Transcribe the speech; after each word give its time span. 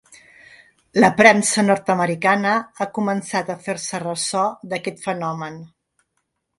La 1.03 1.11
premsa 1.19 1.65
nord-americana 1.67 2.55
ha 2.79 2.89
començat 2.97 3.55
a 3.55 3.59
fer-se 3.69 4.03
ressò 4.09 4.51
d’aquest 4.73 5.09
fenomen. 5.09 5.65